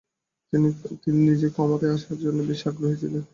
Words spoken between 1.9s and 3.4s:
আসার জন্য বেশি আগ্রহী ছিলেন।